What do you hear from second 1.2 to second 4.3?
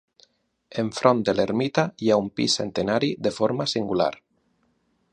de l'ermita hi ha un pi centenari de forma singular.